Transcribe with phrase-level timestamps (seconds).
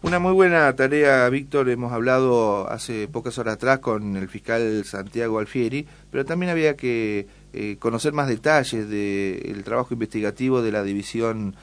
[0.00, 1.68] Una muy buena tarea, Víctor.
[1.68, 7.26] Hemos hablado hace pocas horas atrás con el fiscal Santiago Alfieri, pero también había que
[7.52, 11.56] eh, conocer más detalles del trabajo investigativo de la división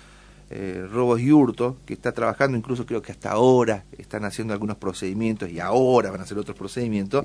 [0.49, 4.75] eh, Robos y Hurto, que está trabajando, incluso creo que hasta ahora están haciendo algunos
[4.75, 7.23] procedimientos y ahora van a hacer otros procedimientos,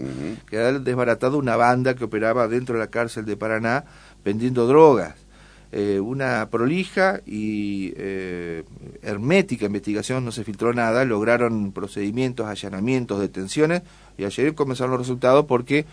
[0.48, 3.84] que han desbaratado una banda que operaba dentro de la cárcel de Paraná
[4.24, 5.16] vendiendo drogas.
[5.73, 8.64] Eh, una prolija y eh,
[9.03, 13.82] hermética investigación, no se filtró nada, lograron procedimientos, allanamientos, detenciones
[14.18, 15.86] y ayer comenzaron los resultados porque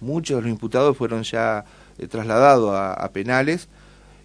[0.00, 1.64] muchos de los imputados fueron ya
[1.96, 3.68] eh, trasladados a, penales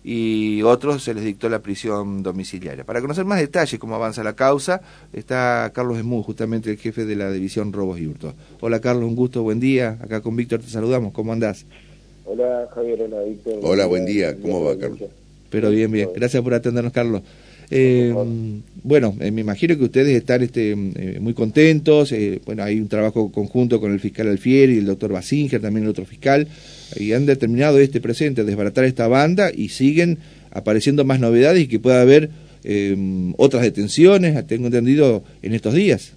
[0.04, 2.84] y otros se les dictó la prisión domiciliaria.
[2.84, 4.82] Para conocer más detalles cómo avanza la causa,
[5.14, 8.36] está Carlos Esmú, justamente el jefe de la división Robos y Hurtos.
[8.60, 9.98] Hola Carlos, un gusto, buen día.
[10.02, 11.66] Acá con Víctor te saludamos, ¿cómo andás?
[12.32, 13.60] Hola Javier, hola Víctor.
[13.64, 15.10] Hola, buen día, ¿cómo va Carlos?
[15.50, 17.24] Pero bien, bien, gracias por atendernos Carlos.
[17.72, 18.14] Eh,
[18.84, 22.14] bueno, eh, me imagino que ustedes están este, eh, muy contentos.
[22.46, 25.90] bueno, hay un trabajo conjunto con el fiscal Alfieri y el doctor Basinger, también el
[25.90, 26.48] otro fiscal,
[26.96, 30.20] y han determinado este presente, desbaratar esta banda y siguen
[30.52, 32.30] apareciendo más novedades y que pueda haber
[33.38, 36.14] otras detenciones, tengo entendido, en estos días.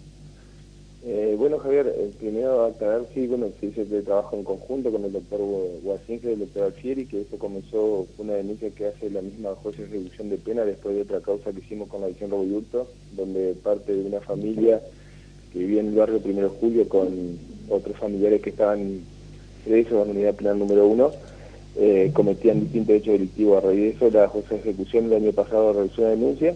[1.05, 5.05] Eh, bueno, Javier, eh, primero aclarar, sí, bueno, se dice que trabajo en conjunto con
[5.05, 5.41] el doctor
[5.83, 9.77] Guasinque y el doctor Alfieri, que esto comenzó una denuncia que hace la misma juez
[9.79, 12.87] de reducción de pena después de otra causa que hicimos con la visión Roboyurto,
[13.17, 14.81] donde parte de una familia
[15.53, 17.09] que vivía en el barrio Primero de Julio con
[17.69, 19.01] otros familiares que estaban
[19.65, 21.11] presos en la unidad penal número uno,
[21.79, 23.59] eh, cometían distintos hechos delictivos.
[23.59, 26.55] A raíz de eso, la jueza de ejecución el año pasado realizó una denuncia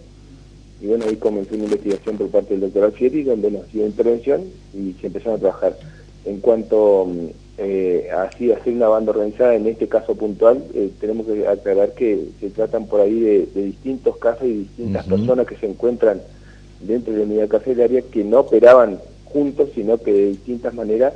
[0.79, 4.43] y bueno, ahí comenzó una investigación por parte del doctor Alfieri, donde nos dio intervención
[4.73, 5.77] y se empezaron a trabajar.
[6.25, 7.25] En cuanto mm,
[7.57, 12.27] eh, a hacer una banda organizada, en este caso puntual, eh, tenemos que aclarar que
[12.39, 16.21] se tratan por ahí de, distintos casos y distintas personas que se encuentran
[16.81, 21.13] dentro de la unidad carcelaria que no operaban juntos, sino que de distintas maneras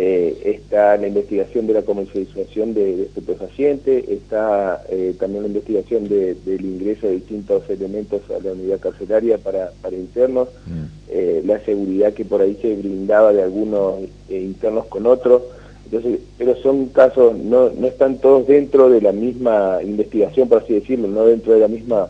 [0.00, 6.08] eh, está la investigación de la comercialización de, de estupefacientes, está eh, también la investigación
[6.08, 10.84] del ingreso de distintos elementos a la unidad carcelaria para, para internos, mm.
[11.10, 13.96] eh, la seguridad que por ahí se brindaba de algunos
[14.28, 15.42] internos con otros.
[15.86, 20.74] Entonces, pero son casos, no, no están todos dentro de la misma investigación, por así
[20.74, 22.08] decirlo, no dentro de la misma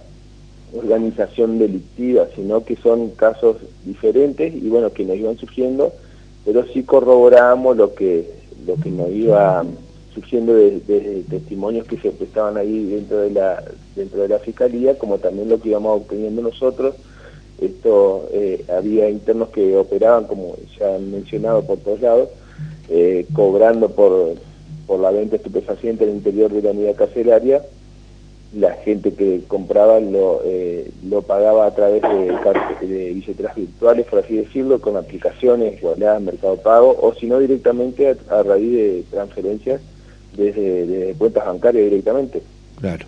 [0.77, 5.91] organización delictiva, sino que son casos diferentes y bueno, que nos iban surgiendo
[6.49, 8.27] pero sí corroboramos lo que,
[8.67, 9.67] lo que nos iba
[10.15, 10.81] surgiendo de,
[11.29, 13.63] testimonios que se estaban ahí dentro de la
[13.95, 16.95] dentro de la fiscalía, como también lo que íbamos obteniendo nosotros.
[17.61, 22.31] Esto eh, había internos que operaban, como ya han mencionado por todos lados,
[22.89, 24.33] eh, cobrando por,
[24.87, 27.61] por la venta estupefaciente en el interior de la unidad carcelaria
[28.55, 34.21] la gente que compraba lo, eh, lo pagaba a través de, de, billeteras virtuales, por
[34.21, 39.81] así decirlo, con aplicaciones, igualadas, Mercado Pago, o si no directamente a, raíz de transferencias
[40.37, 42.43] desde, cuentas bancarias directamente.
[42.81, 43.05] Claro.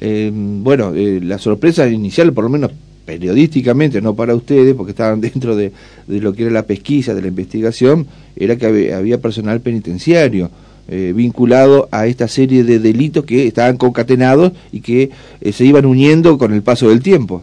[0.00, 2.70] Eh, bueno, eh, la sorpresa inicial, por lo menos
[3.04, 5.72] periodísticamente, no para ustedes, porque estaban dentro de,
[6.06, 10.48] de lo que era la pesquisa, de la investigación, era que había personal penitenciario.
[10.88, 15.10] Eh, vinculado a esta serie de delitos que estaban concatenados y que
[15.40, 17.42] eh, se iban uniendo con el paso del tiempo.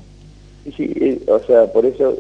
[0.78, 2.16] Sí, eh, o sea, por eso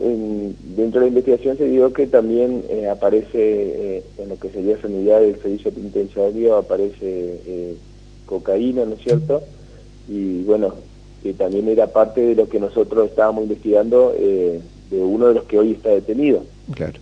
[0.75, 5.41] dentro de la investigación se dio que también aparece en lo que sería unidad del
[5.41, 7.77] servicio penitenciario, aparece
[8.25, 9.41] cocaína, ¿no es cierto?
[10.09, 10.73] Y bueno,
[11.23, 15.57] que también era parte de lo que nosotros estábamos investigando de uno de los que
[15.57, 16.43] hoy está detenido.
[16.75, 16.99] Claro.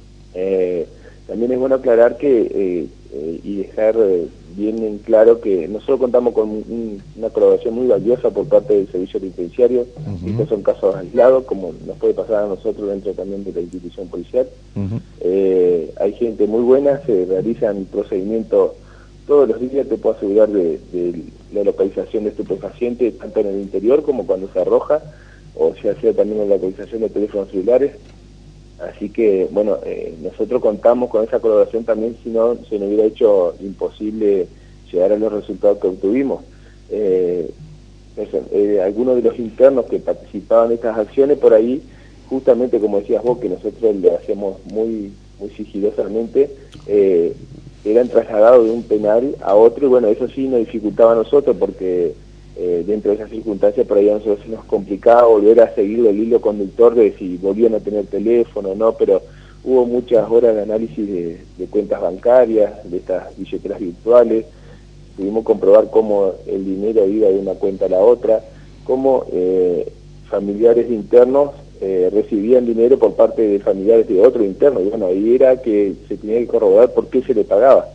[1.25, 6.33] también es bueno aclarar que eh, y dejar eh, bien en claro que nosotros contamos
[6.33, 6.63] con
[7.17, 9.85] una colaboración muy valiosa por parte del servicio penitenciario.
[10.25, 14.07] Estos son casos aislados, como nos puede pasar a nosotros dentro también de la institución
[14.07, 14.47] policial.
[15.19, 18.71] Eh, hay gente muy buena, se realizan procedimientos
[19.27, 20.79] todos los días, te puedo asegurar, de,
[21.53, 25.01] la localización de estupefacientes, tanto en el interior como cuando se arroja,
[25.55, 27.91] o se hace también la localización de teléfonos celulares.
[28.81, 33.05] Así que, bueno, eh, nosotros contamos con esa colaboración también, si no, se nos hubiera
[33.05, 34.47] hecho imposible
[34.91, 36.41] llegar a los resultados que obtuvimos.
[36.89, 37.51] Eh,
[38.17, 41.81] eh, algunos de los internos que participaban en estas acciones por ahí,
[42.27, 46.49] justamente como decías vos, que nosotros le hacemos muy, muy sigilosamente,
[47.83, 51.55] eran trasladados de un penal a otro y bueno, eso sí nos dificultaba a nosotros
[51.57, 52.13] porque
[52.57, 56.19] eh, dentro de esas circunstancias por ahí a nosotros nos complicaba volver a seguir el
[56.19, 59.21] hilo conductor de si volvían a tener teléfono o no, pero
[59.63, 61.07] hubo muchas horas de análisis
[61.57, 64.45] de, cuentas bancarias, de estas billeteras virtuales,
[65.15, 68.43] pudimos comprobar cómo el dinero iba de una cuenta a la otra,
[68.83, 69.91] cómo eh,
[70.29, 74.81] familiares internos eh, recibían dinero por parte de familiares de otro interno.
[74.81, 77.87] Y bueno, ahí era que se tenía que corroborar por qué se le pagaba.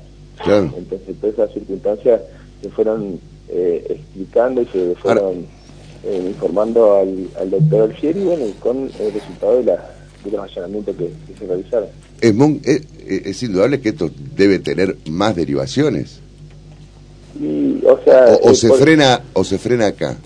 [0.45, 2.21] Entonces, todas esas circunstancias
[2.61, 3.19] se fueron
[3.49, 5.47] eh, explicando y se fueron
[6.05, 9.91] eh, informando al, al, doctor Alfieri, bueno, con el resultado de, la,
[10.25, 11.89] de los allanamientos que, se realizaron.
[12.21, 16.21] Es, es, indudable que esto debe tener más derivaciones.
[17.85, 20.17] o, sea, o, se frena o se frena acá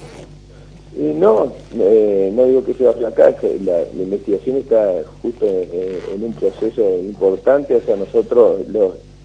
[1.01, 3.35] no, eh, no digo que se vaya acá,
[3.65, 8.61] la, la investigación está justo en, un proceso importante, o sea, nosotros,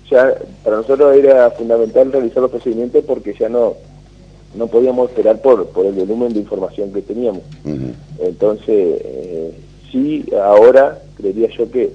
[0.09, 0.33] ya
[0.63, 3.75] para nosotros era fundamental realizar los procedimientos porque ya no
[4.57, 7.41] no podíamos esperar por, por el volumen de información que teníamos.
[8.19, 9.53] Entonces, eh,
[9.91, 11.91] sí, ahora creería yo que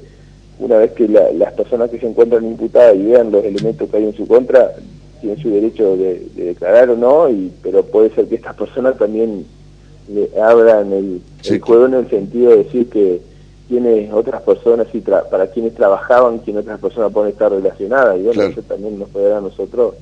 [0.58, 4.04] una vez que las personas que se encuentran imputadas y vean los elementos que hay
[4.04, 4.74] en su contra,
[5.20, 9.46] tienen su derecho de, declarar o no, y, pero puede ser que estas personas también
[10.12, 11.20] le abran el,
[11.60, 13.20] juego en el sentido de decir que
[13.70, 18.18] tiene otras personas y para quienes trabajaban, quienes otras personas pueden estar relacionadas.
[18.18, 19.94] Y bueno, eso también nos puede dar a nosotros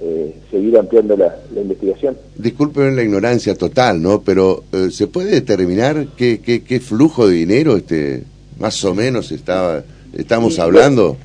[0.00, 2.16] eh, seguir ampliando la, investigación.
[2.36, 4.22] Disculpen la ignorancia total, ¿no?
[4.22, 8.24] Pero eh, ¿se puede determinar qué, qué, qué, flujo de dinero este
[8.58, 9.84] más o menos estaba
[10.16, 11.16] estamos hablando?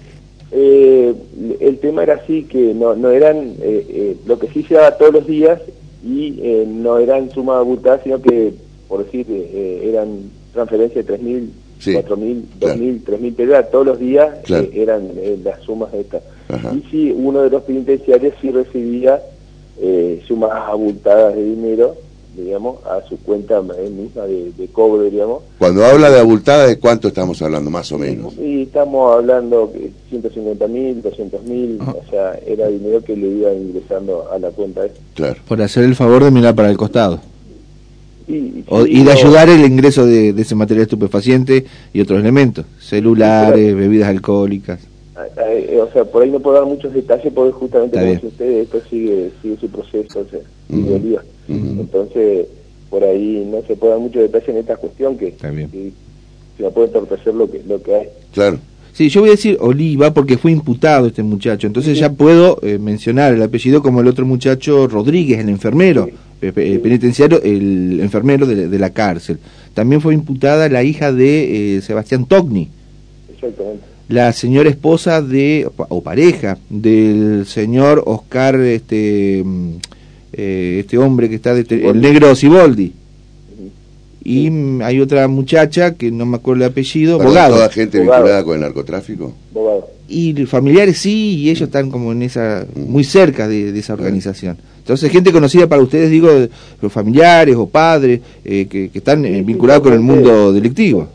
[0.52, 1.16] Eh,
[1.60, 3.56] el tema era así, que no, no eran,
[4.26, 5.60] lo que sí se daba todos los días
[6.06, 8.54] y eh, no eran sumas abultadas, sino que,
[8.88, 11.50] por decir, eh, eran transferencias de 3.000,
[11.80, 15.10] sí, 4.000, 2.000, 3.000 pesos, todos los días eh, eran
[15.44, 16.22] las sumas estas.
[16.76, 19.22] Y si uno de los penitenciarios sí recibía
[20.28, 21.96] sumas abultadas de dinero,
[22.36, 25.44] digamos, a su cuenta misma de, cobro, digamos.
[25.58, 28.34] Cuando habla de abultada, ¿de cuánto estamos hablando, más o menos?
[28.38, 33.54] Y estamos hablando de 150 mil, 200 mil, o sea, era dinero que le iba
[33.54, 34.82] ingresando a la cuenta.
[35.14, 35.38] Claro.
[35.48, 37.20] Por hacer el favor de mirar para el costado.
[38.28, 44.80] Y, de ayudar el ingreso de, ese material estupefaciente y otros elementos, celulares, bebidas alcohólicas.
[45.38, 48.50] Eh, o sea, por ahí no puedo dar muchos detalles porque justamente como dice usted,
[48.62, 50.40] esto sigue, sigue su proceso, o sea,
[50.70, 52.48] sigue Entonces,
[52.90, 56.88] por ahí no se puede dar muchos detalles en esta cuestión que, se no puede
[56.88, 58.08] entorpecer lo que, lo que hay.
[58.34, 58.60] Claro.
[58.94, 62.80] Sí, yo voy a decir Oliva porque fue imputado este muchacho, entonces ya puedo eh,
[62.80, 66.08] mencionar el apellido como el otro muchacho Rodríguez, el enfermero
[66.54, 69.40] penitenciario, el enfermero de, la cárcel.
[69.74, 72.70] También fue imputada la hija de eh, Sebastián Togni.
[73.34, 79.72] Exactamente la señora esposa de, o pareja, del señor Oscar, este, mm,
[80.34, 82.94] eh, este hombre que está, de, el negro Siboldi.
[84.24, 87.56] Y mm, hay otra muchacha que no me acuerdo el apellido, abogado.
[87.56, 89.34] ¿Toda gente vinculada con el narcotráfico?
[90.08, 94.58] Y familiares sí, y ellos están como en esa, muy cerca de, esa organización.
[94.86, 96.30] Entonces, gente conocida para ustedes, digo,
[96.80, 101.08] los familiares o padres eh, que, están eh, vinculados con el mundo delictivo.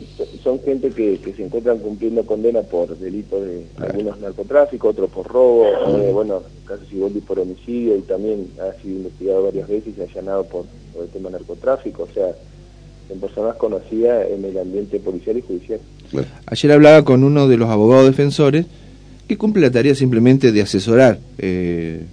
[0.43, 5.67] son gente que, se encuentran cumpliendo condena por delitos de algunos narcotráficos, otros por robo,
[5.67, 10.43] eh, bueno, casos Siboldi por homicidio y también ha sido investigado varias veces y allanado
[10.43, 10.65] por,
[11.01, 12.35] el tema narcotráfico, o sea,
[13.07, 15.79] son personas conocidas en el ambiente policial y judicial.
[16.45, 18.65] Ayer hablaba con uno de los abogados defensores
[19.31, 22.03] que cumple la tarea simplemente de asesorar eh,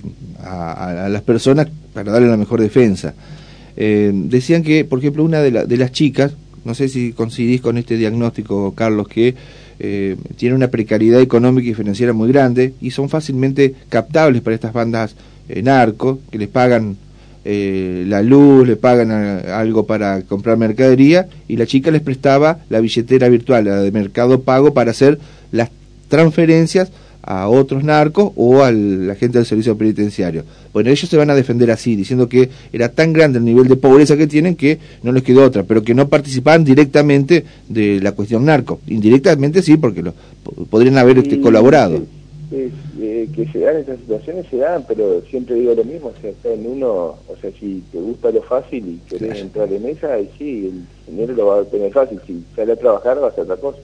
[0.41, 3.13] a, las personas para darle la mejor defensa.
[3.77, 6.35] Eh, decían que, por ejemplo, una de, de las chicas,
[6.65, 9.35] no sé si coincidís con este diagnóstico, Carlos, que
[9.81, 14.73] eh, tiene una precariedad económica y financiera muy grande y son fácilmente captables para estas
[14.73, 15.17] bandas
[15.49, 16.99] narco, que les pagan
[17.45, 22.79] eh, la luz, le pagan algo para comprar mercadería y la chica les prestaba la
[22.79, 25.19] billetera virtual, la de mercado pago, para hacer
[25.51, 25.71] las
[26.09, 26.91] transferencias
[27.29, 30.45] a otros narcos o a la gente del servicio penitenciario.
[30.73, 33.77] Bueno, ellos se van a defender así, diciendo que era tan grande el nivel de
[33.77, 38.13] pobreza que tienen que no les quedó otra, pero que no participaban directamente de la
[38.13, 38.81] cuestión narco.
[38.87, 40.15] Indirectamente sí, porque lo,
[40.71, 42.01] podrían haber este, colaborado.
[42.51, 46.31] Eh, que se dan esas situaciones, se dan, pero siempre digo lo mismo, o sea,
[46.31, 46.89] está en uno,
[47.29, 51.13] o sea, si te gusta lo fácil y querés entrar en esa, y sí, el
[51.13, 53.79] dinero lo va a tener fácil, si sale a trabajar va a hacer otra cosa.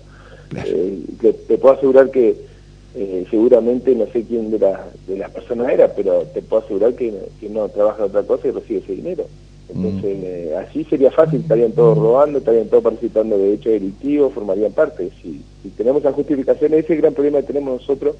[0.64, 2.53] Eh, te puedo asegurar que
[2.96, 7.12] eh, seguramente no sé quién de, de las personas era, pero te puedo asegurar que,
[7.50, 9.26] no trabaja otra cosa y recibe ese dinero.
[9.68, 10.22] Entonces, mm.
[10.22, 15.10] eh, así sería fácil, estarían todos robando, estarían todos participando de hechos delictivos, formarían parte.
[15.20, 18.14] Si, si tenemos la justificación, ese es el gran problema que tenemos nosotros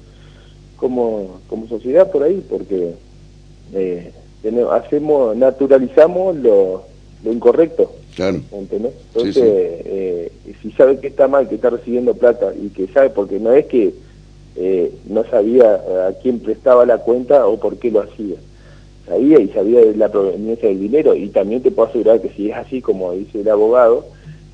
[0.75, 2.95] como, como sociedad por ahí, porque
[3.73, 4.11] eh,
[4.71, 6.83] hacemos, naturalizamos lo,
[7.23, 7.93] lo incorrecto.
[8.13, 8.41] Claro.
[8.51, 13.53] Entonces, si sabe que está mal, que está recibiendo plata y que sabe, porque no
[13.53, 13.93] es que
[14.55, 18.35] eh, no sabía a quién prestaba la cuenta o por qué lo hacía.
[19.05, 22.49] Sabía y sabía de la proveniencia del dinero y también te puedo asegurar que si
[22.49, 24.05] es así como dice el abogado,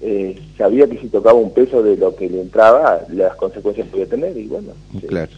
[0.01, 4.07] eh, sabía que si tocaba un peso de lo que le entraba, las consecuencias podía
[4.07, 4.69] tener y bueno.
[5.07, 5.29] Claro.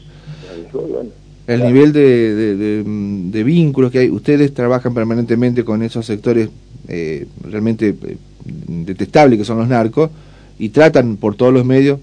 [1.47, 2.83] el nivel de,
[3.31, 6.49] de, vínculos que hay, ustedes trabajan permanentemente con esos sectores
[6.87, 10.09] eh, realmente eh, detestables que son los narcos
[10.57, 11.99] y tratan por todos los medios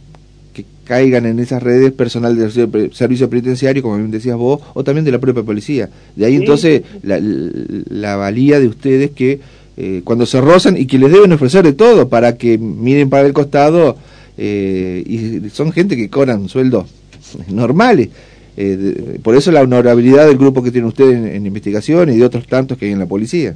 [0.91, 5.13] caigan en esas redes personal del servicio penitenciario, como bien decías vos, o también de
[5.13, 5.89] la propia policía.
[6.17, 9.39] De ahí entonces la, la valía de ustedes que
[9.77, 13.25] eh, cuando se rozan y que les deben ofrecer de todo para que miren para
[13.25, 13.97] el costado
[14.37, 16.87] eh, y son gente que cobran sueldos
[17.49, 18.09] normales.
[18.57, 22.49] Eh, por eso la honorabilidad del grupo que tiene usted en, investigación y de otros
[22.49, 23.55] tantos que hay en la policía.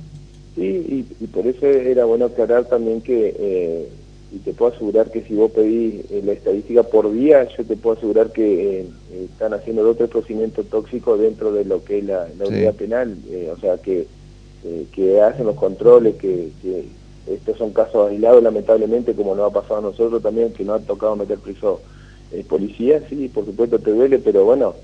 [0.55, 3.89] Sí, y, por eso era bueno aclarar también que,
[4.35, 7.97] y te puedo asegurar que si vos pedís la estadística por día, yo te puedo
[7.97, 13.17] asegurar que están haciendo otro procedimiento tóxico dentro de lo que es la, unidad penal.
[13.53, 14.07] o sea que
[14.67, 16.49] eh, que hacen los controles, que,
[17.27, 20.87] estos son casos aislados lamentablemente, como nos ha pasado a nosotros también, que nos ha
[20.87, 21.83] tocado meter preso
[22.33, 24.75] eh, policía, sí, por supuesto te duele, pero bueno,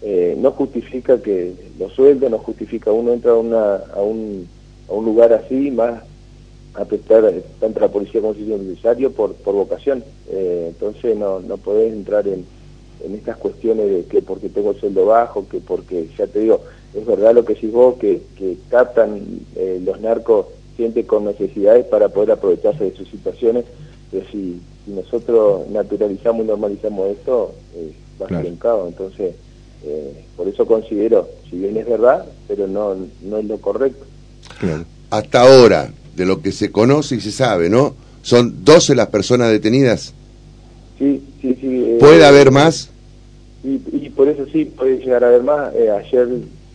[0.00, 4.48] eh, no justifica que los sueldos, no justifica uno entra a, una, a, un,
[4.88, 6.04] a un lugar así, más
[6.78, 10.04] a prestar tanto la policía como es necesario por, por vocación.
[10.30, 12.44] entonces no, no podés entrar en,
[13.04, 16.60] en estas cuestiones de que porque tengo el sueldo bajo, que porque, ya te digo,
[16.94, 19.20] es verdad lo que decís vos, que, que captan
[19.56, 23.64] eh, los narcos gente con necesidades para poder aprovecharse de sus situaciones,
[24.10, 28.88] pero si, nosotros naturalizamos y normalizamos esto, eh, va a ser un caos.
[28.88, 29.34] Entonces,
[29.84, 34.06] eh, por eso considero, si bien es verdad, pero no, no es lo correcto.
[35.10, 37.94] Hasta ahora, de lo que se conoce y se sabe, ¿no?
[38.22, 40.12] Son 12 las personas detenidas.
[40.98, 41.96] Sí, sí, sí.
[41.98, 42.90] ¿Puede haber más?
[43.64, 45.72] Y, y, por eso sí, puede llegar a haber más.
[45.74, 46.28] ayer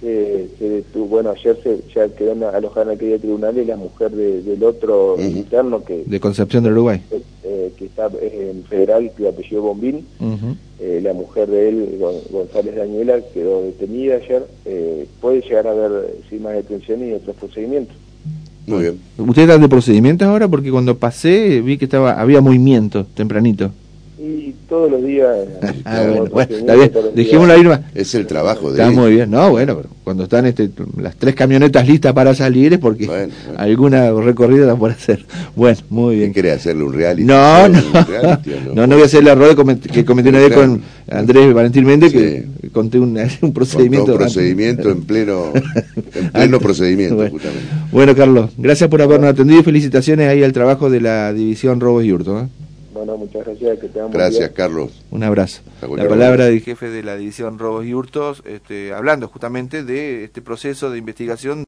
[0.04, 5.16] se bueno, ayer se, ya quedó alojada en aquella tribunal y la mujer del otro
[5.20, 6.04] interno que...
[6.06, 7.02] De Concepción del Uruguay.
[7.44, 10.06] Eh, que está en federal, que apellido Bombín,
[10.80, 12.00] eh, la mujer de él,
[12.32, 14.46] González Daniela, quedó detenida ayer.
[14.66, 17.96] Eh, puede llegar a haber sí, más detenciones y otros procedimientos.
[18.65, 19.00] Muy bien.
[19.17, 20.48] ¿Ustedes están de procedimientos ahora?
[20.48, 23.72] Porque cuando pasé vi que estaba había movimiento tempranito.
[24.20, 25.27] Y todos los días.
[25.86, 26.91] ah, bueno, está bien.
[27.15, 27.63] Dejémoslo ahí
[27.96, 29.32] Es el trabajo de Está muy bien.
[29.32, 30.70] No, bueno, pero cuando están este,
[31.01, 33.10] las tres camionetas listas para salir es porque
[33.58, 35.25] alguna recorrida la puede hacer.
[35.55, 36.34] Bueno, muy bien.
[36.34, 37.24] ¿Quiere hacerle un reality?
[37.24, 37.82] No, no.
[38.75, 38.88] no.
[38.88, 42.46] no, voy a hacer el error que cometí una vez con Andrés Valentín Méndez, que
[42.72, 44.12] conté un, un procedimiento.
[44.12, 45.53] un procedimiento en pleno,
[46.13, 47.39] en pleno procedimiento, bueno.
[47.91, 52.03] Bueno, Carlos, gracias por habernos atendido y felicitaciones ahí al trabajo de la División Robos
[52.03, 52.41] y Hurto.
[52.41, 52.62] ¿eh?
[53.05, 53.79] Muchas gracias.
[53.79, 55.03] Que gracias, Carlos.
[55.12, 55.62] Un abrazo.
[55.81, 60.41] La palabra del jefe de la división Robos y Hurtos, este, hablando justamente de este
[60.41, 61.62] proceso de investigación.